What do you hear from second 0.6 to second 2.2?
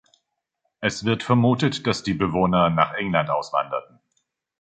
Es wird vermutet, dass die